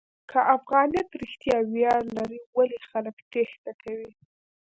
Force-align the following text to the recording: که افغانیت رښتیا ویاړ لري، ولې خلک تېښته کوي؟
که 0.29 0.39
افغانیت 0.55 1.09
رښتیا 1.21 1.57
ویاړ 1.73 2.01
لري، 2.17 2.39
ولې 2.57 2.77
خلک 2.89 3.15
تېښته 3.31 3.71
کوي؟ 3.83 4.11